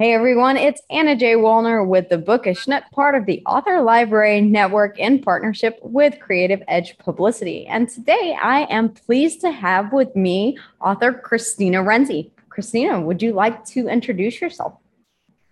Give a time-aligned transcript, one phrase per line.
[0.00, 1.34] Hey everyone, it's Anna J.
[1.34, 6.60] Wallner with the Bookish Nook, part of the Author Library Network in partnership with Creative
[6.66, 7.64] Edge Publicity.
[7.68, 12.32] And today I am pleased to have with me author Kristina Rienzi.
[12.48, 14.74] Kristina, would you like to introduce yourself?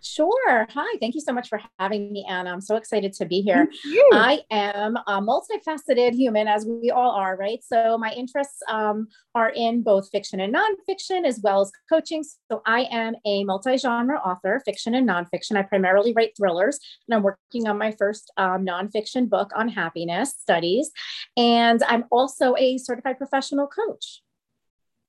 [0.04, 0.66] Sure.
[0.74, 0.98] Hi.
[0.98, 2.50] Thank you so much for having me, Anna.
[2.50, 3.68] I'm so excited to be here.
[4.12, 7.60] I am a multifaceted human, as we all are, right?
[7.62, 9.06] So, my interests um,
[9.36, 12.24] are in both fiction and nonfiction, as well as coaching.
[12.50, 15.56] So, I am a multi genre author, fiction and nonfiction.
[15.56, 20.34] I primarily write thrillers, and I'm working on my first um, nonfiction book on happiness
[20.36, 20.90] studies.
[21.36, 24.22] And I'm also a certified professional coach.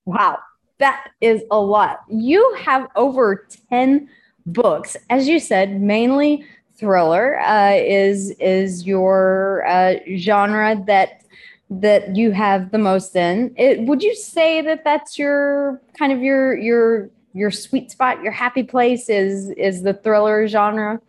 [0.05, 0.37] Wow.
[0.79, 2.01] That is a lot.
[2.09, 4.09] You have over 10
[4.45, 4.97] books.
[5.09, 11.23] As you said, mainly thriller uh, is is your uh, genre that
[11.69, 13.53] that you have the most in.
[13.57, 18.31] It, would you say that that's your kind of your your your sweet spot, your
[18.31, 20.99] happy place is is the thriller genre?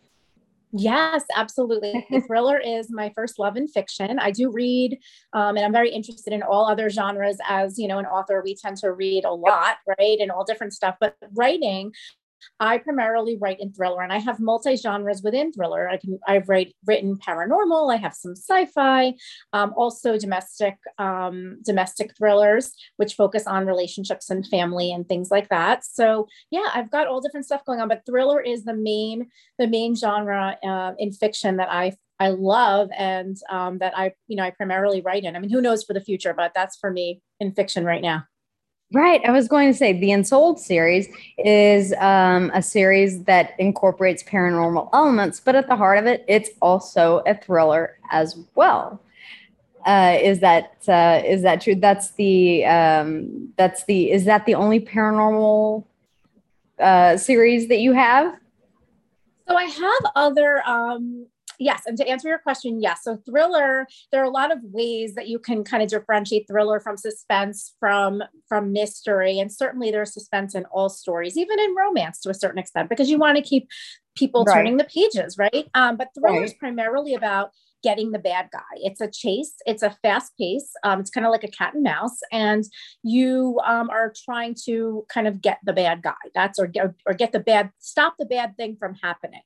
[0.77, 2.05] Yes, absolutely.
[2.27, 4.19] thriller is my first love in fiction.
[4.19, 4.99] I do read,
[5.33, 7.39] um, and I'm very interested in all other genres.
[7.49, 10.73] As you know, an author, we tend to read a lot, right, and all different
[10.73, 10.97] stuff.
[10.99, 11.93] But writing,
[12.61, 15.89] I primarily write in thriller and I have multi genres within thriller.
[15.89, 19.15] I can, I've write, written paranormal, I have some sci-fi,
[19.53, 25.49] um, also domestic, um, domestic thrillers, which focus on relationships and family and things like
[25.49, 25.85] that.
[25.85, 29.67] So yeah, I've got all different stuff going on, but thriller is the main, the
[29.67, 34.45] main genre uh, in fiction that I I love and um, that I, you know,
[34.45, 35.35] I primarily write in.
[35.35, 38.25] I mean, who knows for the future, but that's for me in fiction right now.
[38.93, 39.21] Right.
[39.25, 44.91] I was going to say the Ensouled series is um, a series that incorporates paranormal
[44.93, 49.01] elements, but at the heart of it, it's also a thriller as well.
[49.85, 51.75] Uh, is that uh, is that true?
[51.75, 55.85] That's the um, that's the is that the only paranormal
[56.79, 58.35] uh, series that you have?
[59.47, 61.27] So I have other um,
[61.59, 65.15] yes and to answer your question yes so thriller there are a lot of ways
[65.15, 70.13] that you can kind of differentiate thriller from suspense from from mystery and certainly there's
[70.13, 73.43] suspense in all stories even in romance to a certain extent because you want to
[73.43, 73.69] keep
[74.17, 74.55] people right.
[74.55, 76.45] turning the pages right um, but thriller right.
[76.45, 77.51] is primarily about
[77.85, 78.63] getting the bad guy.
[78.77, 79.53] It's a chase.
[79.67, 80.73] It's a fast pace.
[80.85, 82.65] Um, it's kind of like a cat and mouse, and
[83.03, 86.15] you um, are trying to kind of get the bad guy.
[86.35, 89.43] That's or get, or get the bad, stop the bad thing from happening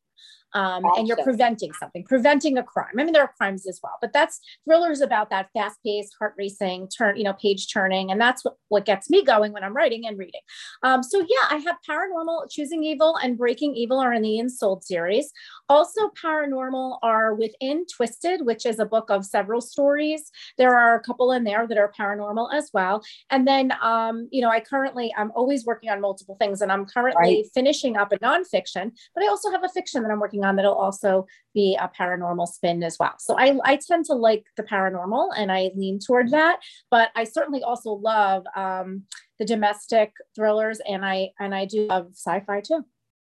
[0.55, 2.95] um, and you're preventing something, preventing a crime.
[2.99, 6.35] I mean, there are crimes as well, but that's thrillers about that fast paced, heart
[6.39, 8.11] racing, turn, you know, page turning.
[8.11, 10.41] And that's what, what gets me going when I'm writing and reading.
[10.83, 14.85] Um, so yeah, I have paranormal, choosing evil and breaking evil are in the Ensouled
[14.85, 15.31] series.
[15.69, 20.31] Also paranormal are within Twisted, which is a book of several stories.
[20.57, 23.03] There are a couple in there that are paranormal as well.
[23.31, 26.87] And then, um, you know, I currently, I'm always working on multiple things and I'm
[26.87, 27.47] currently right.
[27.53, 30.75] finishing up a nonfiction, but I also have a fiction that I'm working on that'll
[30.75, 33.15] also be a paranormal spin as well.
[33.19, 36.61] So I, I tend to like the paranormal and I lean toward that,
[36.91, 39.05] but I certainly also love um,
[39.39, 42.85] the domestic thrillers and I and I do love sci-fi too.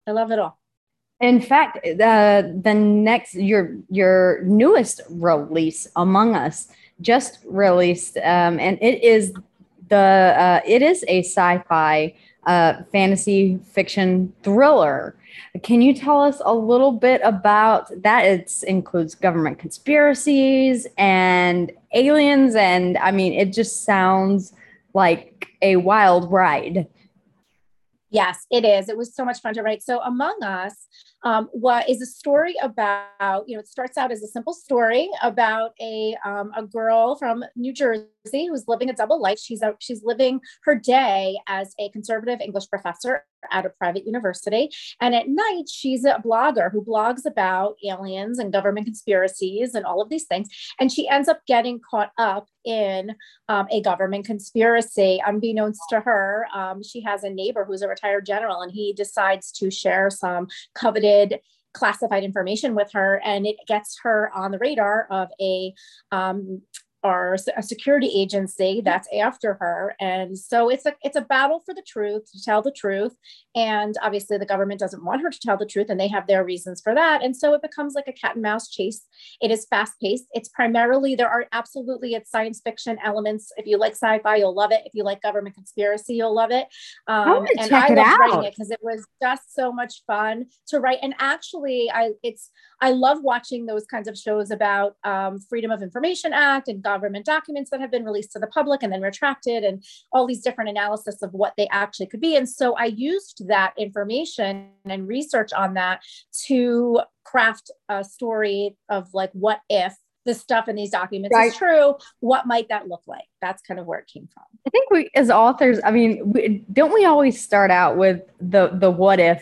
[0.07, 0.59] I love it all.
[1.19, 6.69] In fact, the the next your your newest release, Among Us,
[7.01, 9.33] just released, um, and it is
[9.89, 12.15] the uh, it is a sci-fi
[12.45, 15.15] uh, fantasy fiction thriller.
[15.63, 18.25] Can you tell us a little bit about that?
[18.25, 24.53] It includes government conspiracies and aliens, and I mean, it just sounds
[24.93, 26.87] like a wild ride.
[28.11, 28.89] Yes, it is.
[28.89, 29.83] It was so much fun to write.
[29.83, 30.87] So, Among Us
[31.23, 35.09] um, what is a story about, you know, it starts out as a simple story
[35.21, 38.07] about a, um, a girl from New Jersey
[38.47, 39.39] who's living a double life.
[39.39, 44.69] She's a, she's living her day as a conservative English professor at a private university.
[45.01, 50.01] And at night, she's a blogger who blogs about aliens and government conspiracies and all
[50.01, 50.49] of these things.
[50.79, 53.15] And she ends up getting caught up in
[53.47, 55.21] um, a government conspiracy.
[55.25, 59.51] Unbeknownst to her, um, she has a neighbor who's a retired general, and he decides
[59.53, 61.08] to share some coveted
[61.73, 65.73] classified information with her and it gets her on the radar of a
[66.11, 66.61] um,
[67.03, 71.73] or a security agency that's after her and so it's a it's a battle for
[71.73, 73.15] the truth to tell the truth
[73.55, 76.43] and obviously the government doesn't want her to tell the truth and they have their
[76.43, 79.05] reasons for that and so it becomes like a cat and mouse chase.
[79.41, 83.51] It is fast paced it's primarily there are absolutely it's science fiction elements.
[83.57, 84.81] If you like sci-fi you'll love it.
[84.85, 86.67] If you like government conspiracy you'll love it.
[87.07, 90.79] Um, I and i love writing it because it was just so much fun to
[90.79, 92.51] write and actually i it's
[92.81, 97.25] i love watching those kinds of shows about um, freedom of information act and government
[97.25, 100.69] documents that have been released to the public and then retracted and all these different
[100.69, 102.35] analysis of what they actually could be.
[102.35, 106.01] And so i used that information and research on that
[106.47, 109.93] to craft a story of like what if
[110.25, 111.51] the stuff in these documents right.
[111.51, 111.95] is true?
[112.19, 113.29] What might that look like?
[113.41, 114.43] That's kind of where it came from.
[114.67, 118.69] I think we as authors i mean we, don't we always start out with the
[118.73, 119.41] the what if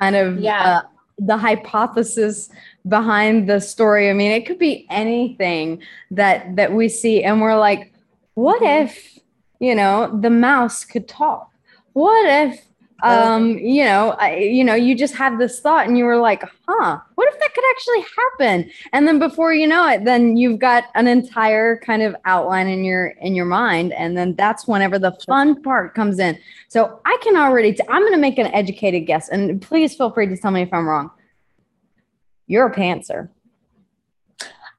[0.00, 0.64] kind of yeah.
[0.64, 0.82] uh,
[1.18, 2.50] the hypothesis
[2.88, 4.10] behind the story.
[4.10, 7.92] I mean, it could be anything that that we see and we're like,
[8.34, 9.18] what if,
[9.60, 11.50] you know, the mouse could talk?
[11.92, 12.60] What if
[13.04, 16.42] um you know I, you know you just have this thought and you were like
[16.66, 18.70] huh what if that could actually happen?
[18.92, 22.84] And then before you know it then you've got an entire kind of outline in
[22.84, 23.92] your in your mind.
[23.92, 26.38] And then that's whenever the fun part comes in.
[26.68, 29.28] So i can already i t- i'm going to make an educated guess.
[29.28, 31.10] And please feel free to tell me if i'm wrong.
[32.46, 33.28] You're a pantser.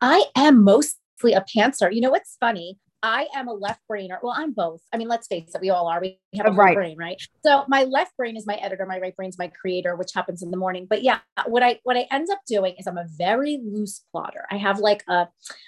[0.01, 1.93] I am mostly a pantser.
[1.93, 4.17] You know what's funny I am a left brainer.
[4.23, 4.81] Well, I'm both.
[4.91, 6.01] I mean, let's face it, we all are.
[6.01, 6.73] We have a right.
[6.73, 7.21] brain, right?
[7.45, 10.41] So my left brain is my editor, my right brain is my creator, which happens
[10.41, 10.87] in the morning.
[10.89, 14.47] But yeah, what I what I end up doing is I'm a very loose plotter.
[14.49, 15.27] I have like a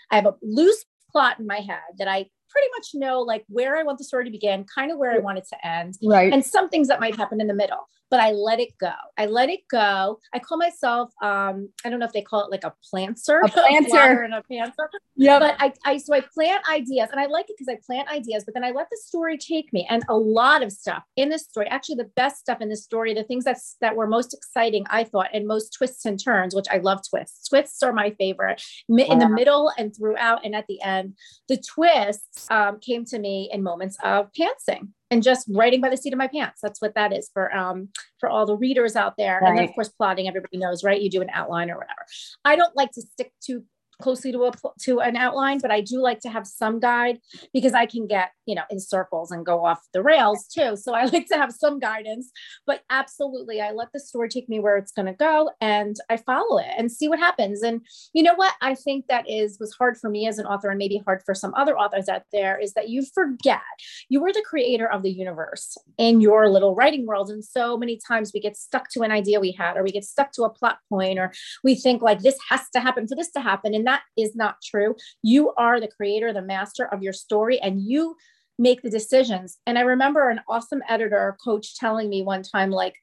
[0.10, 3.78] I have a loose plot in my head that I pretty much know like where
[3.78, 6.32] I want the story to begin, kind of where I want it to end, right?
[6.32, 8.94] And some things that might happen in the middle but I let it go.
[9.18, 10.20] I let it go.
[10.34, 13.50] I call myself, um, I don't know if they call it like a planter, a
[13.50, 14.88] planter and a pantser.
[15.16, 15.40] Yeah.
[15.40, 18.44] But I, I, so I plant ideas and I like it because I plant ideas,
[18.46, 19.86] but then I let the story take me.
[19.90, 23.14] And a lot of stuff in this story, actually the best stuff in this story,
[23.14, 26.68] the things that's, that were most exciting, I thought, and most twists and turns, which
[26.72, 27.50] I love twists.
[27.50, 31.18] Twists are my favorite in the middle and throughout and at the end.
[31.50, 35.98] The twists um, came to me in moments of pantsing and just writing by the
[35.98, 36.60] seat of my pants.
[36.62, 37.90] That's what that is for um
[38.20, 39.40] for all the readers out there.
[39.42, 39.50] Right.
[39.50, 41.02] And then of course plotting, everybody knows, right?
[41.02, 42.06] You do an outline or whatever.
[42.46, 43.64] I don't like to stick to
[44.02, 44.52] closely to a
[44.82, 47.20] to an outline, but I do like to have some guide
[47.54, 50.76] because I can get you know in circles and go off the rails too.
[50.76, 52.32] So I like to have some guidance.
[52.66, 56.18] But absolutely, I let the story take me where it's going to go, and I
[56.18, 57.64] follow it and see what happens.
[57.64, 57.82] And
[58.14, 60.78] you know what I think that is was hard for me as an author, and
[60.78, 63.62] maybe hard for some other authors out there, is that you forget
[64.10, 68.00] you were the creator of the universe in your little writing world, and so many
[68.08, 70.50] times we get stuck to an idea we had, or we get stuck to a
[70.50, 71.32] plot point, or
[71.64, 74.58] we think like this has to happen for this to happen, and that is not
[74.64, 74.96] true.
[75.24, 78.16] You are the creator, the master of your story, and you
[78.60, 79.58] make the decisions.
[79.66, 82.96] And I remember an awesome editor coach telling me one time, like,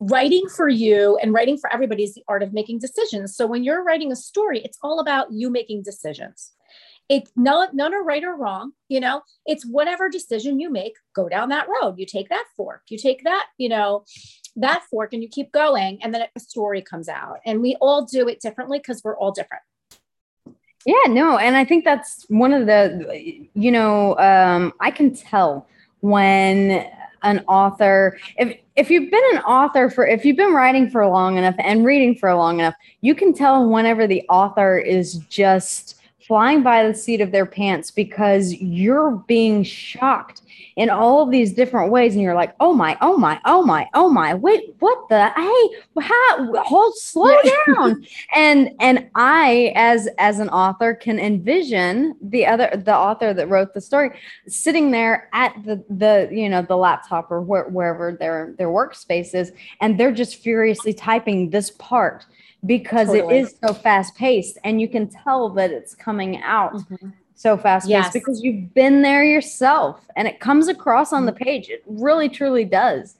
[0.00, 3.36] writing for you and writing for everybody is the art of making decisions.
[3.36, 6.52] So when you're writing a story, it's all about you making decisions.
[7.10, 11.28] It's not none are right or wrong, you know, it's whatever decision you make, go
[11.28, 11.96] down that road.
[11.98, 14.04] You take that fork, you take that, you know,
[14.56, 15.98] that fork and you keep going.
[16.02, 17.40] And then a story comes out.
[17.44, 19.62] And we all do it differently because we're all different.
[20.86, 25.66] Yeah, no, and I think that's one of the, you know, um, I can tell
[26.00, 26.86] when
[27.22, 31.36] an author, if if you've been an author for, if you've been writing for long
[31.36, 36.62] enough and reading for long enough, you can tell whenever the author is just flying
[36.62, 40.39] by the seat of their pants because you're being shocked
[40.76, 43.88] in all of these different ways and you're like oh my oh my oh my
[43.94, 47.36] oh my wait what the hey how hold slow
[47.66, 53.48] down and and i as as an author can envision the other the author that
[53.48, 54.10] wrote the story
[54.46, 59.34] sitting there at the the you know the laptop or where, wherever their their workspace
[59.34, 62.26] is and they're just furiously typing this part
[62.66, 63.38] because totally.
[63.38, 67.08] it is so fast paced and you can tell that it's coming out mm-hmm.
[67.40, 68.12] So fast yes.
[68.12, 71.44] because you've been there yourself and it comes across on the mm-hmm.
[71.44, 71.70] page.
[71.70, 73.16] It really truly does.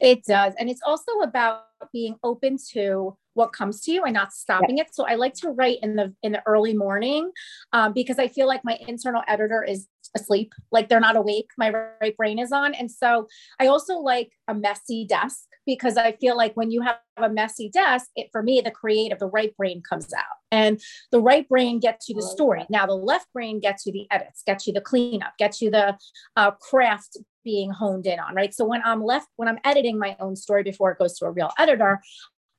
[0.00, 0.54] It does.
[0.60, 4.84] And it's also about being open to what comes to you and not stopping yeah.
[4.84, 4.94] it.
[4.94, 7.32] So I like to write in the in the early morning
[7.72, 11.50] um, because I feel like my internal editor is asleep, like they're not awake.
[11.58, 13.26] My right brain is on, and so
[13.58, 17.68] I also like a messy desk because I feel like when you have a messy
[17.68, 20.80] desk, it for me the creative, the right brain comes out, and
[21.10, 22.64] the right brain gets you the story.
[22.70, 25.98] Now the left brain gets you the edits, gets you the cleanup, gets you the
[26.36, 28.34] uh, craft being honed in on.
[28.34, 28.54] Right.
[28.54, 31.30] So when I'm left, when I'm editing my own story before it goes to a
[31.30, 32.00] real editor,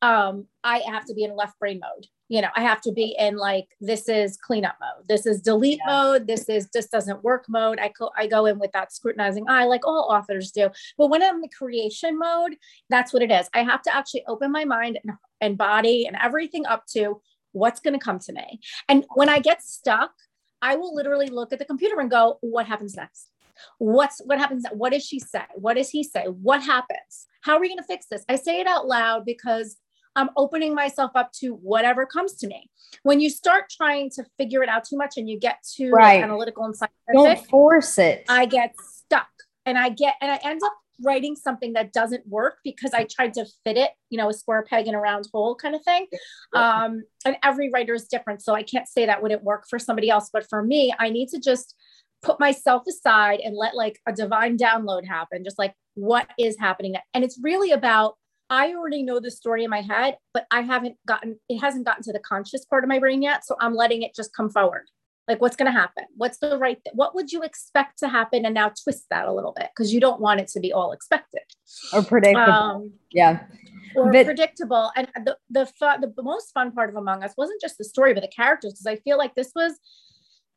[0.02, 2.08] um, I have to be in left brain mode.
[2.30, 5.80] You know, I have to be in like this is cleanup mode, this is delete
[5.86, 5.94] yeah.
[5.94, 7.80] mode, this is just doesn't work mode.
[7.80, 10.70] I go I go in with that scrutinizing eye, like all authors do.
[10.98, 12.58] But when I'm in the creation mode,
[12.90, 13.50] that's what it is.
[13.54, 17.22] I have to actually open my mind and, and body and everything up to
[17.54, 18.60] what's going to come to me.
[18.90, 20.12] And when I get stuck,
[20.62, 23.30] I will literally look at the computer and go, what happens next?
[23.80, 24.66] What's what happens?
[24.72, 25.44] What does she say?
[25.56, 26.26] What does he say?
[26.26, 27.28] What happens?
[27.42, 28.24] How are we going to fix this?
[28.30, 29.78] I say it out loud because
[30.18, 32.70] I'm opening myself up to whatever comes to me.
[33.04, 36.22] When you start trying to figure it out too much and you get too Right.
[36.22, 38.26] analytical and scientific, Don't force it.
[38.28, 39.30] I get stuck
[39.66, 43.36] and I get and I end up writing something that doesn't work because I tried
[43.36, 46.08] to fit it, you know, a square peg in a round hole kind of thing.
[46.56, 48.42] Um, and every writer is different.
[48.42, 50.32] So I can't say that wouldn't work for somebody else.
[50.34, 51.76] But for me, I need to just
[52.24, 56.96] put myself aside and let like a divine download happen, just like what is happening.
[57.14, 58.16] And it's really about
[58.50, 62.04] I already know the story in my head, but I haven't gotten it hasn't gotten
[62.04, 63.46] to the conscious part of my brain yet.
[63.46, 64.86] So I'm letting it just come forward
[65.28, 68.46] like what's going to happen what's the right th- what would you expect to happen
[68.46, 70.92] and now twist that a little bit because you don't want it to be all
[70.94, 71.42] expected
[71.94, 72.52] or predictable.
[72.52, 73.42] um yeah.
[73.96, 77.62] or But- predictable and the the fun the most fun part of among us wasn't
[77.62, 79.74] just the story but the characters because i feel like this was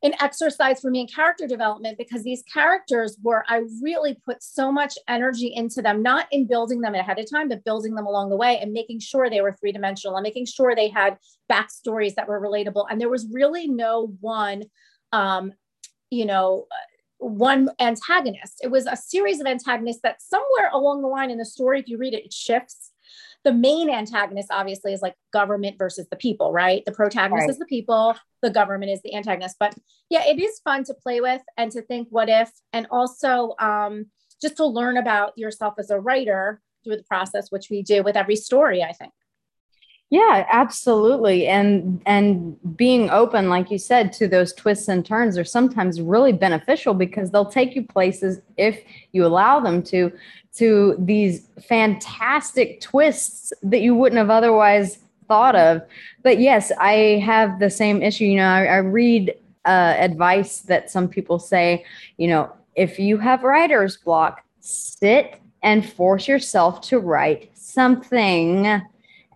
[0.02, 4.73] an exercise for me in character development because these characters were i really put so
[4.73, 8.30] much energy into them not in building them ahead of time but building them along
[8.30, 11.16] the way and making sure they were three-dimensional and making sure they had
[11.50, 12.87] backstories that were relatable.
[12.88, 14.64] And there was really no one
[15.12, 15.52] um
[16.11, 16.66] you know
[17.19, 18.61] one antagonist.
[18.62, 21.88] It was a series of antagonists that somewhere along the line in the story if
[21.88, 22.89] you read it it shifts
[23.44, 26.82] the main antagonist obviously is like government versus the people right?
[26.85, 27.50] The protagonist Right.
[27.50, 29.56] is the people the government is the antagonist.
[29.59, 29.75] But
[30.09, 34.06] yeah it is fun to play with and to think what if and also um,
[34.42, 38.16] just to learn about yourself as a writer through the process which we do with
[38.16, 39.12] every story i think
[40.11, 41.47] Yeah, absolutely.
[41.47, 46.33] And and being open, like you said, to those twists and turns are sometimes really
[46.33, 50.12] beneficial because they'll take you places if you allow them to
[50.57, 54.99] to these fantastic twists that you wouldn't have otherwise
[55.29, 55.81] thought of.
[56.25, 58.25] But yes, I have the same issue.
[58.25, 59.33] You know, I, I read
[59.64, 61.85] uh, advice that some people say,
[62.17, 68.83] you know, if you have writer's block, sit and force yourself to write something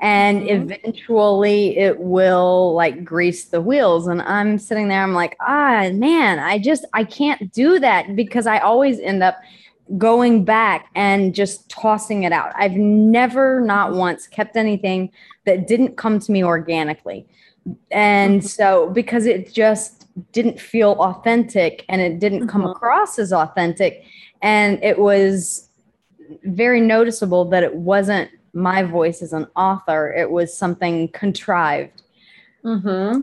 [0.00, 0.76] and Mhm.
[0.76, 6.38] eventually it will like grease the wheels and i'm sitting there i'm like ah man
[6.38, 9.36] i just i can't do that because i always end up
[9.98, 15.10] going back and just tossing it out i've never not once kept anything
[15.44, 17.26] that didn't come to me organically
[17.90, 18.44] and Mhm.
[18.48, 22.72] so because it just didn't feel authentic and it didn't come Mhm.
[22.72, 24.02] across as authentic
[24.42, 25.68] and it was
[26.44, 32.02] very noticeable that it wasn't my voice as an author it was something contrived
[32.64, 33.20] mm-hmm.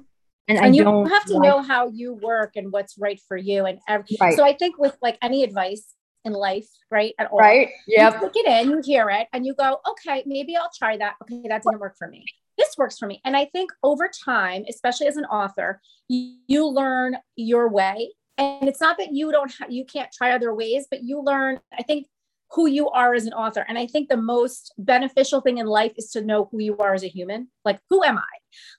[0.48, 3.20] and, I and you don't have to like- know how you work and what's right
[3.28, 4.36] for you and ev- Right.
[4.36, 8.22] so i think with like any advice in life right at all right you yep
[8.22, 11.16] take it in, you hear it, and you go, okay, maybe I'll try that.
[11.24, 12.26] Okay, that didn't work for me.
[12.58, 13.22] This works for me.
[13.26, 18.12] And I think over time, especially as an author, you, you learn your way.
[18.38, 21.60] And it's not that you don't ha- you can't try other ways, but you learn,
[21.78, 22.08] I think,
[22.54, 23.66] who you are as an author.
[23.68, 26.94] And I think the most beneficial thing in life is to know who you are
[26.94, 27.48] as a human.
[27.64, 28.24] Like, who am I?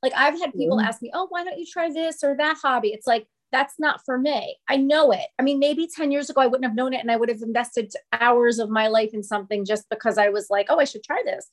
[0.03, 2.89] Like, I've had people ask me, oh, why don't you try this or that hobby?
[2.89, 4.57] It's like, that's not for me.
[4.69, 5.27] I know it.
[5.39, 7.43] I mean, maybe 10 years ago, I wouldn't have known it and I would have
[7.43, 11.05] invested hours of my life in something just because I was like, oh, I should
[11.05, 11.49] try this.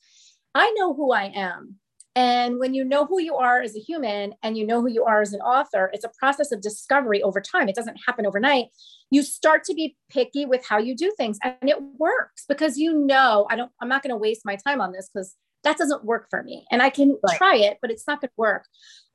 [0.54, 1.76] I know who I am.
[2.20, 5.04] And when you know who you are as a human and you know who you
[5.04, 7.66] are as an author, it's a process of discovery over time.
[7.66, 8.66] It doesn't happen overnight.
[9.10, 12.92] You start to be picky with how you do things and it works because you
[12.92, 15.34] know, I don't, I'm not going to waste my time on this because
[15.64, 16.66] that doesn't work for me.
[16.70, 17.38] And I can Right.
[17.38, 18.66] try it, but it's not going to work.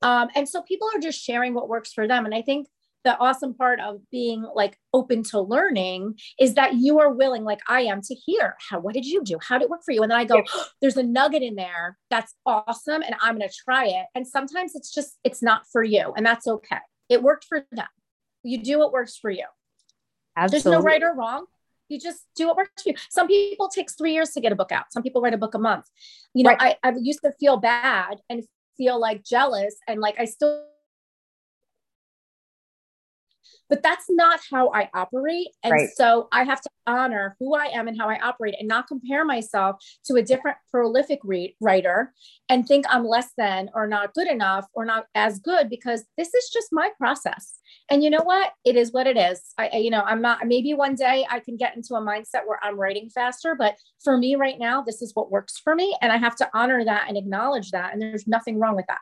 [0.02, 2.26] Um, and so people are just sharing what works for them.
[2.26, 2.68] And I think
[3.06, 7.62] the awesome part of being like open to learning is that you are willing, like
[7.70, 9.38] I am, to hear how what did you do?
[9.42, 10.02] How did it work for you?
[10.02, 13.50] And then I go, oh, there's a nugget in there that's awesome, and I'm gonna
[13.64, 14.08] try it.
[14.16, 16.80] And sometimes it's just it's not for you, and that's okay.
[17.08, 17.88] It worked for them.
[18.44, 19.46] You do what works for you.
[20.36, 21.46] absolutely There's no right or wrong.
[21.88, 22.96] You just do what works for you.
[23.12, 24.92] Some people takes three years to get a book out.
[24.92, 25.86] Some people write a book a month.
[26.34, 26.76] You know, Right.
[26.84, 28.44] I, I used to feel bad and
[28.76, 30.66] feel like jealous and like I still
[33.70, 35.48] but that's not how I operate.
[35.64, 35.90] And Right.
[35.96, 39.26] so I have to honor who I am and how I operate and not compare
[39.26, 42.14] myself to a different prolific re- writer
[42.48, 46.34] and think I'm less than or not good enough or not as good because this
[46.34, 47.60] is just my process.
[47.90, 48.52] And you know what?
[48.64, 49.42] It is what it is.
[49.58, 52.46] I, I- you know, I'm not, maybe one day I can get into a mindset
[52.46, 55.96] where I'm writing faster, but for me right now, this is what works for me.
[56.02, 57.94] And I have to honor that and acknowledge that.
[57.94, 59.00] And there's nothing wrong with that.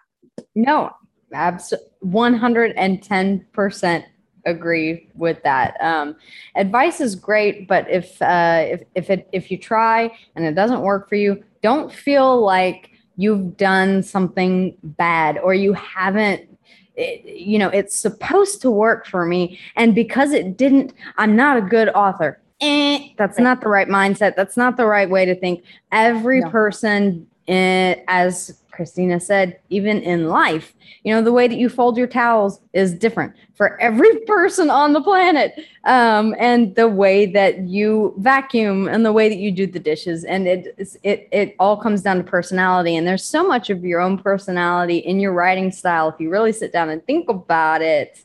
[0.55, 0.91] No,
[1.34, 1.74] abs
[2.05, 4.03] 110%
[4.45, 5.77] agree with that.
[5.81, 6.15] Um,
[6.55, 10.81] advice is great, but if uh, if if it if you try and it doesn't
[10.81, 16.50] work for you, don't feel like you've done something bad or you haven't
[16.95, 21.57] it, you know it's supposed to work for me and because it didn't i'm not
[21.57, 25.35] a good author eh, that's not the right mindset that's not the right way to
[25.35, 26.50] think every No.
[26.50, 30.73] person in, as Kristina said, even in life.
[31.03, 34.93] You know, the way that you fold your towels is different for every person on
[34.93, 35.53] the planet.
[35.83, 40.23] Um, and the way that you vacuum and the way that you do the dishes.
[40.23, 42.95] And it, it, it all comes down to personality.
[42.95, 46.53] And there's so much of your own personality in your writing style if you really
[46.53, 48.23] sit down and think about it.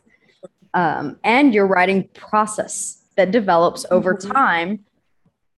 [0.75, 4.31] Um, and your writing process that develops over mm-hmm.
[4.31, 4.85] time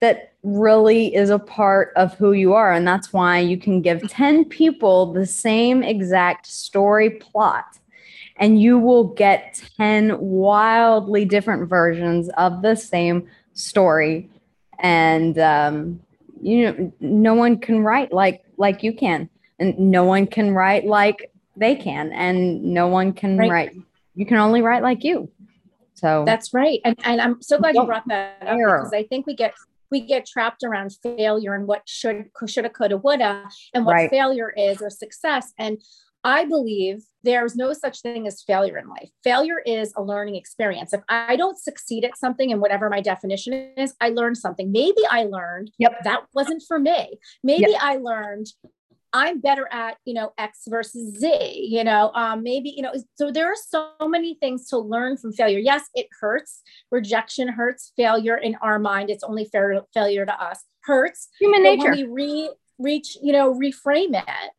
[0.01, 2.71] that really is a part of who you are.
[2.71, 7.77] And that's why you can give 10 people the same exact story plot,
[8.37, 14.29] and you will get 10 wildly different versions of the same story.
[14.79, 15.99] And, um,
[16.41, 19.29] you know, no one can write like like you can,
[19.59, 23.51] and no one can write like they can, and no one can right.
[23.51, 23.71] write.
[24.15, 25.29] You can only write like you.
[25.95, 26.79] So that's right.
[26.85, 29.53] And, and I'm so glad you brought that up because I think we get
[29.91, 34.09] we get trapped around failure and what should shoulda coulda woulda and what right.
[34.09, 35.53] failure is or success.
[35.57, 35.81] And
[36.23, 39.09] i believe there's no such thing as failure in life.
[39.23, 40.93] Failure is a learning experience.
[40.93, 44.71] If i don't succeed at something and whatever my definition is i learned something.
[44.71, 46.03] Maybe i learned yep.
[46.03, 47.19] that wasn't for me.
[47.43, 47.81] Maybe yep.
[47.81, 48.47] i learned
[49.13, 53.31] I'm better at, you know, X versus Z, you know, um, maybe, you know, so
[53.31, 55.59] there are so many things to learn from failure.
[55.59, 56.61] Yes, it hurts.
[56.91, 57.91] Rejection hurts.
[57.97, 61.29] Failure in our mind, it's only fair, failure to us hurts.
[61.39, 61.91] Human nature.
[61.91, 64.51] we re, reach, you know, reframe it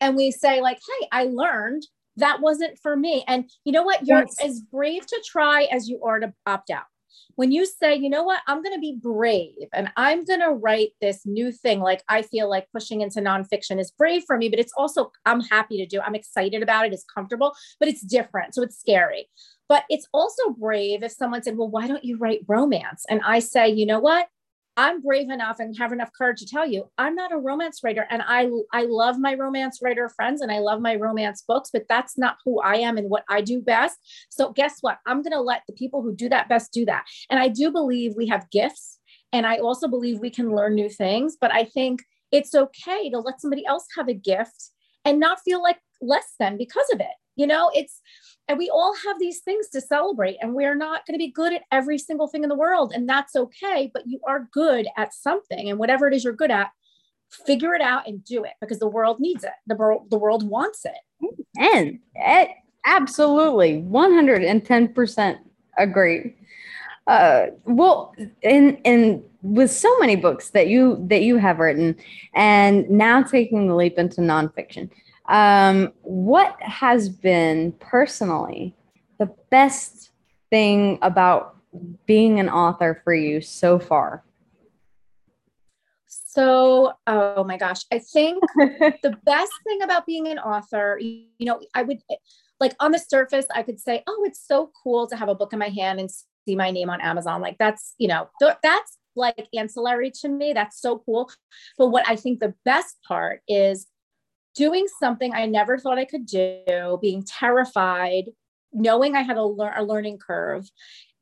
[0.00, 3.24] and we say like, Hey, I learned that wasn't for me.
[3.26, 4.06] And you know what?
[4.06, 4.36] You're yes.
[4.42, 6.84] as brave to try as you are to opt out
[7.40, 10.50] when you say, you know what, I'm going to be brave and I'm going to
[10.50, 14.50] write this new thing, like I feel like pushing into nonfiction is brave for me,
[14.50, 16.02] but it's also, I'm happy to do.
[16.02, 16.92] I'm excited about it.
[16.92, 18.54] It's comfortable, but it's different.
[18.54, 19.30] So it's scary.
[19.70, 23.06] But it's also brave if someone said, well, why don't you write romance?
[23.08, 24.28] And I say, you know what?
[24.80, 28.06] I'm brave enough and have enough courage to tell you I'm not a romance writer
[28.08, 31.84] and I I love my romance writer friends and I love my romance books but
[31.86, 33.98] that's not who I am and what I do best.
[34.30, 34.96] So guess what?
[35.04, 37.04] I'm going to let the people who do that best do that.
[37.28, 38.98] And I do believe we have gifts
[39.34, 42.00] and I also believe we can learn new things, but I think
[42.32, 44.70] it's okay to let somebody else have a gift
[45.04, 47.16] and not feel like less than because of it.
[47.40, 48.02] You know, it's
[48.48, 51.54] and we all have these things to celebrate, and we're not going to be good
[51.54, 52.92] at every single thing in the world.
[52.94, 53.90] And that's okay.
[53.94, 55.70] But you are good at something.
[55.70, 56.70] And whatever it is you're good at,
[57.46, 59.52] figure it out and do it because the world needs it.
[59.68, 60.98] The world, the world wants it.
[61.58, 62.50] And it,
[62.84, 65.38] absolutely 110%
[65.78, 66.36] agree.
[67.06, 71.96] Uh, well, in in with so many books that you that you have written,
[72.34, 74.90] and now taking the leap into nonfiction,
[75.30, 78.74] um, what has been personally
[79.18, 80.10] the best
[80.50, 81.56] thing about
[82.04, 84.24] being an author for you so far?
[86.06, 91.60] So, oh my gosh, I think the best thing about being an author, you, know,
[91.74, 91.98] I would
[92.58, 95.52] like on the surface, I could say, oh, it's so cool to have a book
[95.52, 97.40] in my hand and see my name on Amazon.
[97.40, 100.52] Like that's, you know, th- that's like ancillary to me.
[100.52, 101.30] That's so cool.
[101.78, 103.86] But what I think the best part is
[104.54, 108.24] doing something I never thought I could do, being terrified,
[108.72, 110.70] knowing I had a, a learning curve,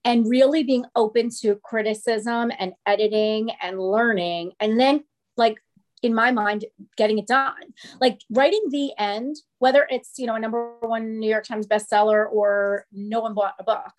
[0.04, 4.52] and really being open to criticism and editing and learning.
[4.60, 5.04] And then,
[5.36, 5.58] like,
[6.02, 6.64] in my mind,
[6.96, 7.74] getting it done.
[8.00, 12.30] Like writing the end, whether it's, you know, a number one New York Times bestseller
[12.30, 13.92] or no one bought a book,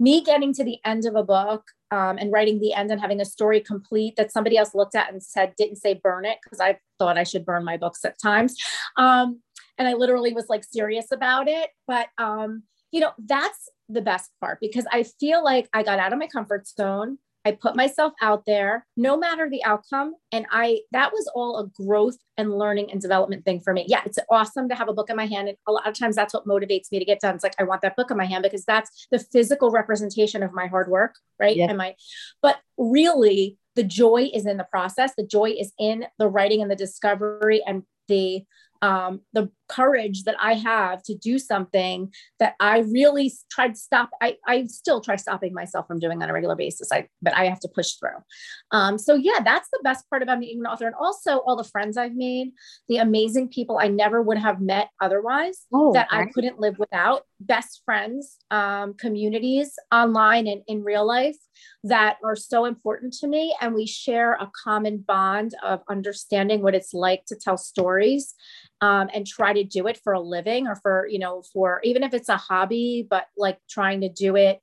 [0.00, 3.20] me getting to the end of a book um, and writing the end and having
[3.20, 6.60] a story complete that somebody else looked at and said didn't say burn it because
[6.60, 8.56] I thought I should burn my books at times,
[8.96, 9.40] um,
[9.78, 11.70] and I literally was like serious about it.
[11.86, 16.12] But um, you know that's the best part because I feel like I got out
[16.12, 17.18] of my comfort zone.
[17.44, 20.14] I put myself out there no matter the outcome.
[20.32, 23.84] And I, that was all a growth and learning and development thing for me.
[23.86, 25.48] Yeah, it's awesome to have a book in my hand.
[25.48, 27.34] And a lot of times that's what motivates me to get done.
[27.34, 30.52] It's like, I want that book in my hand because that's the physical representation of
[30.52, 31.16] my hard work.
[31.38, 31.56] Right.
[31.56, 31.66] Yeah.
[31.68, 31.94] And my,
[32.40, 35.12] but really the joy is in the process.
[35.16, 38.44] The joy is in the writing and the discovery and the
[38.84, 44.10] um, the courage that I have to do something that I really tried to stop.
[44.20, 46.92] I, I still try stopping myself from doing on a regular basis.
[46.92, 48.18] I, but I have to push through.
[48.72, 50.86] Um, so yeah, that's the best part about being an author.
[50.86, 52.52] And also all the friends I've made,
[52.88, 56.28] the amazing people I never would have met otherwise oh, that right.
[56.28, 61.36] I couldn't live without best friends, um, communities online and in real life
[61.84, 63.56] that are so important to me.
[63.60, 68.34] And we share a common bond of understanding what it's like to tell stories
[68.84, 72.02] um, and try to do it for a living or for, you know, for even
[72.02, 74.60] if it's a hobby, but like trying to do it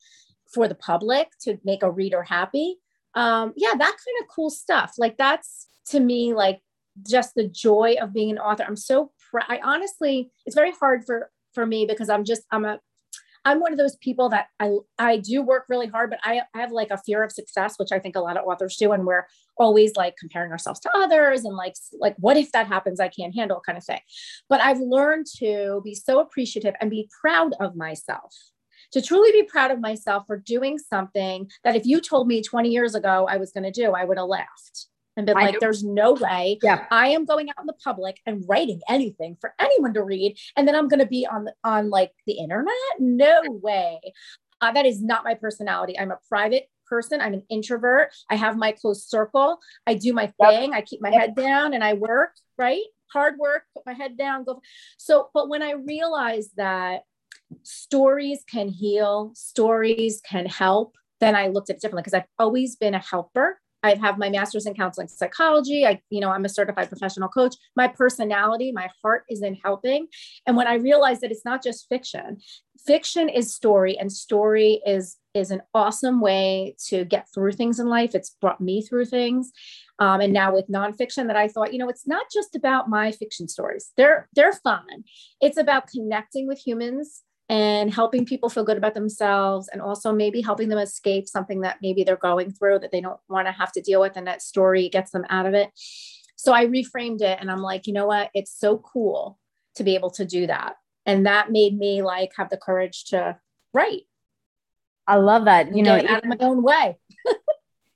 [0.53, 2.77] for the public to make a reader happy.
[3.15, 4.93] Um, yeah, that kind of cool stuff.
[4.99, 6.61] Like that's to me, like
[7.07, 8.63] just the joy of being an author.
[8.63, 9.45] I'm so proud.
[9.49, 12.79] I honestly, it's very hard for for me because I'm just I'm a
[13.43, 16.59] I'm one of those people that I I do work really hard, but I, I
[16.59, 19.05] have like a fear of success, which I think a lot of authors do, and
[19.05, 19.25] we're
[19.57, 22.99] always like comparing ourselves to others and like like what if that happens?
[22.99, 24.01] I can't handle kind of thing.
[24.49, 28.35] But I've learned to be so appreciative and be proud of myself.
[28.93, 32.69] To truly be proud of myself for doing something that if you told me 20
[32.69, 35.59] years ago I was going to do, I would have laughed and been I like,
[35.59, 36.85] there's no way yeah.
[36.89, 40.37] I am going out in the public and writing anything for anyone to read.
[40.55, 42.73] And then I'm going to be on, on like the internet.
[42.99, 43.99] No way.
[44.61, 45.99] Uh, that is not my personality.
[45.99, 47.19] I'm a private person.
[47.21, 48.13] I'm an introvert.
[48.29, 49.59] I have my close circle.
[49.87, 50.71] I do my thing.
[50.71, 50.73] Yep.
[50.73, 51.19] I keep my yep.
[51.19, 52.83] head down and I work, right?
[53.11, 54.61] Hard work, put my head down, go.
[54.97, 57.01] So, but when I realized that
[57.63, 62.75] stories can heal, stories can help, then I looked at it differently because I've always
[62.75, 63.59] been a helper.
[63.83, 65.85] I have my master's in counseling psychology.
[65.85, 67.55] I, you know, I'm a certified professional coach.
[67.75, 70.07] My personality, my heart is in helping.
[70.45, 72.37] And when I realized that it's not just fiction,
[72.85, 77.87] fiction is story and story is is an awesome way to get through things in
[77.87, 78.13] life.
[78.13, 79.51] It's brought me through things.
[79.99, 83.13] Um, and now with nonfiction that I thought, you know, it's not just about my
[83.13, 83.91] fiction stories.
[83.95, 85.05] They're they're fun.
[85.39, 90.39] It's about connecting with humans and helping people feel good about themselves and also maybe
[90.39, 93.73] helping them escape something that maybe they're going through that they don't want to have
[93.73, 95.69] to deal with and that story gets them out of it.
[96.37, 98.31] So i reframed it and i'm like you know what?
[98.33, 99.37] It's so cool
[99.75, 100.77] to be able to do that.
[101.05, 103.37] And that made me like have the courage to
[103.73, 104.03] write.
[105.05, 106.97] I love that you know out of my own way.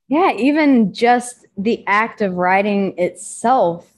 [0.08, 3.92] Yeah even just the act of writing itself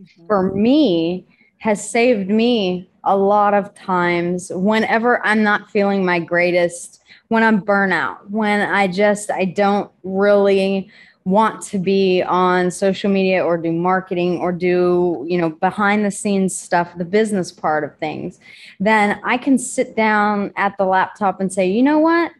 [0.00, 0.26] mm-hmm.
[0.26, 1.26] for me
[1.58, 7.62] has saved me a lot of times whenever I'm not feeling my greatest, when I'm
[7.62, 10.90] burnout, when I just I don't really
[11.24, 16.10] want to be on social media or do marketing or do, you know, behind the
[16.10, 18.40] scenes stuff, the business part of things,
[18.80, 22.32] then I can sit down at the laptop and say, "You know what?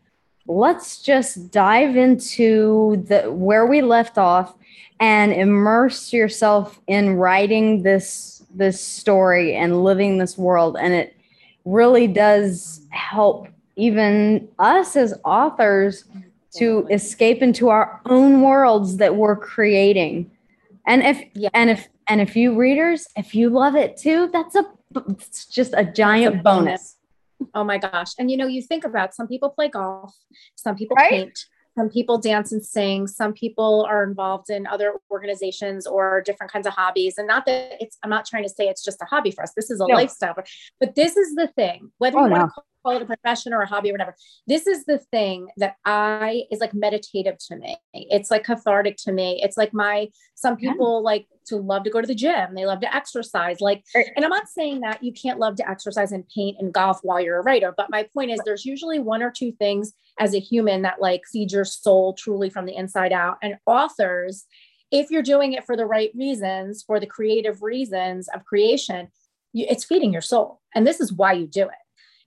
[0.46, 4.54] Let's just dive into the where we left off
[4.98, 11.16] and immerse yourself in writing this this story and living this world and it
[11.64, 16.04] really does help even us as authors
[16.56, 20.30] to escape into our own worlds that we're creating
[20.86, 21.48] and if yeah.
[21.54, 24.64] and if and if you readers if you love it too that's a
[25.08, 26.96] it's just a giant a bonus.
[27.38, 30.14] bonus oh my gosh and you know you think about some people play golf
[30.56, 31.10] some people right?
[31.10, 36.52] paint some people dance and sing some people are involved in other organizations or different
[36.52, 39.06] kinds of hobbies and not that it's i'm not trying to say it's just a
[39.06, 39.94] hobby for us this is a no.
[39.94, 40.34] lifestyle
[40.78, 43.62] but this is the thing whether oh, you want to call it a profession or
[43.62, 44.14] a hobby or whatever.
[44.46, 47.76] This is the thing that I is like meditative to me.
[47.92, 49.40] It's like cathartic to me.
[49.42, 51.04] It's like my some people yeah.
[51.04, 52.54] like to love to go to the gym.
[52.54, 53.60] They love to exercise.
[53.60, 57.00] Like, and I'm not saying that you can't love to exercise and paint and golf
[57.02, 60.34] while you're a writer, but my point is there's usually one or two things as
[60.34, 63.38] a human that like feed your soul truly from the inside out.
[63.42, 64.44] And authors,
[64.92, 69.08] if you're doing it for the right reasons, for the creative reasons of creation,
[69.52, 70.60] you, it's feeding your soul.
[70.74, 71.74] And this is why you do it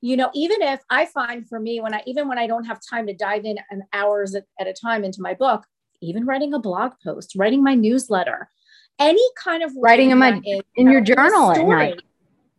[0.04, 2.80] you know even if i find for me when i even when i don't have
[2.88, 5.64] time to dive in an hours at, at a time into my book
[6.02, 8.50] even writing a blog post writing my newsletter
[9.00, 10.40] any kind of writing in my
[10.76, 12.02] in your journal at night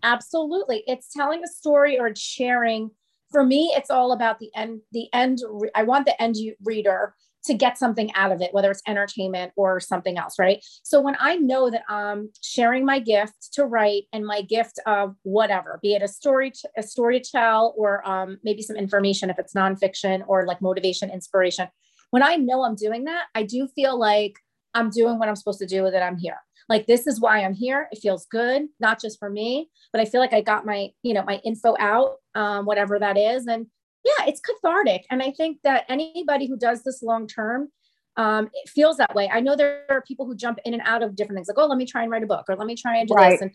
[0.03, 2.90] absolutely it's telling a story or sharing
[3.35, 5.40] for me it's all about the end the end
[5.75, 9.79] i want the end reader to get something out of it, whether it's entertainment or
[9.79, 10.64] something else, right?
[10.83, 15.14] So when I know that I'm sharing my gift to write and my gift of
[15.23, 19.38] whatever, be it a story, a story to tell, or um, maybe some information if
[19.38, 21.68] it's nonfiction or like motivation, inspiration.
[22.11, 24.38] When I know I'm doing that, I do feel like
[24.73, 26.01] I'm doing what I'm supposed to do with it.
[26.01, 26.38] I'm here.
[26.68, 27.88] Like this is why I'm here.
[27.92, 31.14] It feels good, not just for me, but I feel like I got my, you
[31.14, 33.66] know, my info out, um, whatever that is, and
[34.05, 35.07] yeah, it's cathartic.
[35.11, 37.68] And I think that anybody who does this long term,
[38.16, 39.29] um, it feels that way.
[39.33, 41.66] I know there are people who jump in and out of different things, like, oh,
[41.66, 43.31] let me try and write a book, or let me try and do right.
[43.31, 43.40] this.
[43.40, 43.50] And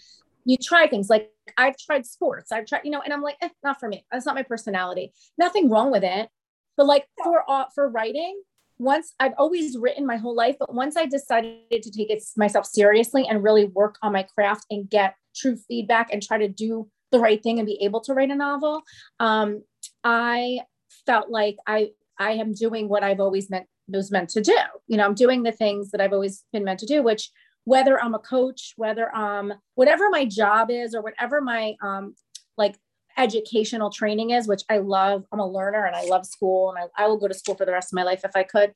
[0.46, 3.50] you try things like I've tried sports, I've tried, you know, and I'm like, eh,
[3.64, 4.06] not for me.
[4.12, 5.14] That's not my personality.
[5.38, 6.30] Nothing wrong with it.
[6.78, 8.42] But like for uh, for writing,
[8.80, 12.66] once I've always written my whole life, but once I decided to take it myself
[12.66, 16.88] seriously and really work on my craft and get true feedback and try to do
[17.12, 18.82] the right thing and be able to write a novel,
[19.20, 19.64] um,
[20.04, 20.62] I
[21.06, 24.58] felt like I I am doing what I've always meant was meant to do.
[24.88, 27.32] You know, I'm doing the things that I've always been meant to do, which
[27.66, 32.16] whether I'm a coach, whether um whatever my job is or whatever my um
[32.58, 32.78] like
[33.20, 35.26] educational training is, which I love.
[35.32, 37.66] I'm a learner and I love school and I, I will go to school for
[37.66, 38.74] the rest of my life if I could.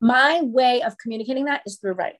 [0.00, 2.18] My way of communicating that is through writing.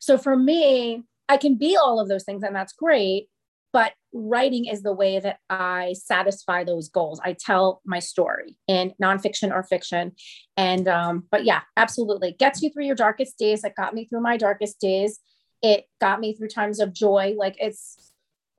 [0.00, 3.28] So for me, I can be all of those things and that's great.
[3.72, 7.20] But writing is the way that I satisfy those goals.
[7.24, 10.12] I tell my story in nonfiction or fiction.
[10.58, 12.32] And, um, but yeah, absolutely.
[12.38, 13.64] Gets you through your darkest days.
[13.64, 15.20] It got me through my darkest days.
[15.62, 17.34] It got me through times of joy.
[17.38, 18.11] Like it's,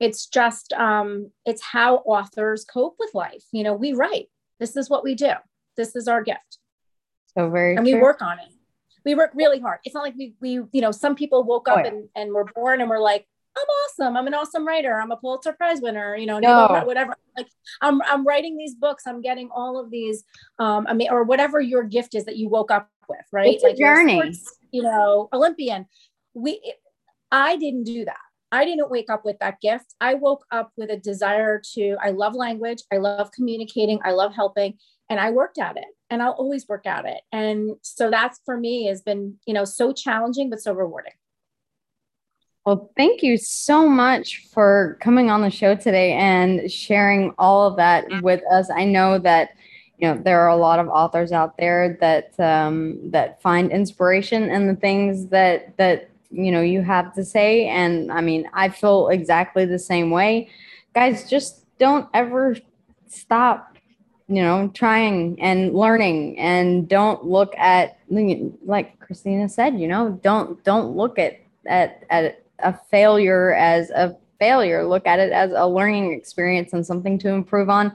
[0.04, 3.44] it's just, um, it's how authors cope with life.
[3.52, 4.26] You know, we write.
[4.60, 5.32] This is what we do.
[5.76, 6.58] This is our gift.
[7.36, 7.96] So very, and true.
[7.96, 8.54] we work on it
[9.04, 9.80] we work really hard.
[9.84, 11.88] It's not like we, we, you know, some people woke up oh, yeah.
[11.88, 14.16] and, and were born and were like, I'm awesome.
[14.16, 15.00] I'm an awesome writer.
[15.00, 16.82] I'm a Pulitzer Prize winner, you know, no.
[16.84, 17.14] whatever.
[17.36, 17.46] Like
[17.80, 19.04] I'm, I'm writing these books.
[19.06, 20.24] I'm getting all of these,
[20.58, 23.54] um, I mean, or whatever your gift is that you woke up with, right?
[23.54, 25.86] It's like a journey, sports, you know, Olympian.
[26.32, 26.60] We,
[27.30, 28.16] I didn't do that.
[28.54, 29.94] I didn't wake up with that gift.
[30.00, 32.78] I woke up with a desire to, I love language.
[32.92, 33.98] I love communicating.
[34.04, 34.78] I love helping.
[35.10, 37.20] And I worked at it and I'll always work at it.
[37.32, 41.14] And so that's for me has been, you know, so challenging, but so rewarding.
[42.64, 47.76] Well, thank you so much for coming on the show today and sharing all of
[47.76, 48.70] that with us.
[48.70, 49.50] I know that
[49.98, 54.44] you know there are a lot of authors out there that um, that find inspiration
[54.44, 58.68] in the things that that you know you have to say, and I mean I
[58.68, 60.50] feel exactly the same way.
[60.94, 62.56] Guys, just don't ever
[63.06, 63.74] stop
[64.28, 67.98] you know trying and learning and don't look at
[68.64, 74.16] like kristina said you know don't don't look at at at a failure as a
[74.38, 77.92] failure look at it as a learning experience and something to improve on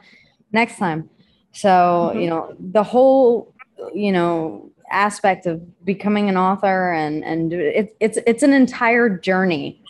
[0.52, 1.10] next time
[1.52, 1.70] so
[2.12, 2.20] mm-hmm.
[2.20, 3.54] you know the whole
[3.94, 9.82] you know aspect of becoming an author and and it, it's it's an entire journey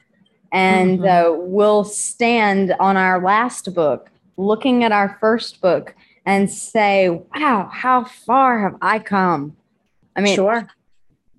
[0.51, 1.33] and mm-hmm.
[1.33, 4.09] uh, we'll stand on our last book
[4.39, 5.93] looking at our first book
[6.25, 9.55] and say, wow, how far have I come?
[10.15, 10.67] I mean, sure.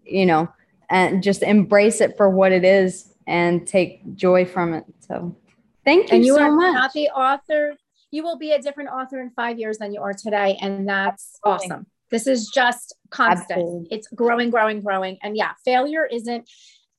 [0.05, 0.49] You know,
[0.89, 4.85] and just embrace it for what it is and take joy from it.
[5.01, 5.37] So
[5.85, 6.75] thank you, and you so are much.
[6.75, 7.77] Not the author.
[8.11, 10.59] You will be a different author in five years than you are today.
[10.61, 11.87] And that's awesome.
[12.11, 13.61] This is just constant.
[13.61, 13.89] Absolutely.
[13.91, 15.19] It's growing, growing, growing.
[15.23, 16.49] And yeah, failure isn't,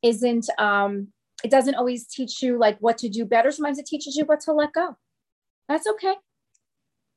[0.02, 1.10] isn't, um,
[1.44, 3.52] it doesn't always teach you like what to do better.
[3.52, 4.96] Sometimes it teaches you what to let go.
[5.68, 6.16] That's okay.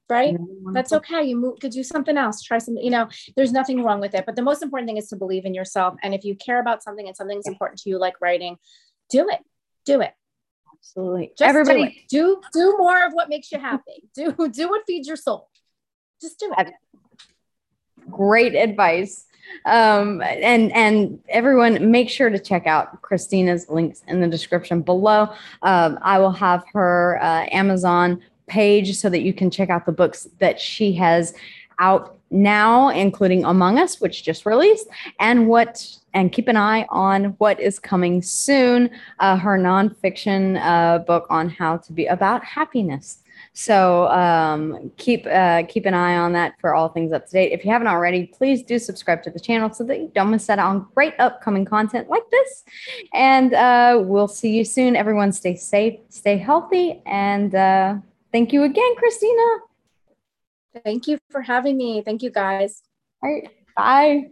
[0.08, 0.36] Right?
[0.72, 1.22] That's okay.
[1.24, 2.42] You move could do something else.
[2.42, 4.26] Try something you know there's nothing wrong with it.
[4.26, 5.94] But the most important thing is to believe in yourself.
[6.02, 8.56] And if you care about something and something's important to you like writing
[9.10, 9.40] do it.
[9.86, 10.12] Do it.
[10.74, 11.32] Absolutely.
[11.38, 14.08] Just everybody do, do do more of what makes you happy.
[14.14, 15.48] Do do what feeds your soul.
[16.20, 16.72] Just do it
[18.10, 19.26] great advice
[19.66, 25.32] um, and and everyone make sure to check out kristina's links in the description below
[25.62, 29.92] um, i will have her uh, amazon page so that you can check out the
[29.92, 31.34] books that she has
[31.78, 34.88] out now, including Among Us, which just released,
[35.20, 38.90] and what and keep an eye on what is coming soon.
[39.18, 43.18] Uh, her nonfiction uh, book on how to be about happiness.
[43.54, 47.52] So um, keep uh, keep an eye on that for all things up to date.
[47.52, 50.50] If you haven't already, please do subscribe to the channel so that you don't miss
[50.50, 52.64] out on great upcoming content like this.
[53.12, 54.96] And uh, we'll see you soon.
[54.96, 57.96] Everyone, stay safe, stay healthy, and uh,
[58.34, 59.58] Thank you again, Kristina.
[60.82, 62.02] Thank you for having me.
[62.02, 62.82] Thank you, guys.
[63.22, 63.48] All right.
[63.76, 64.30] Bye.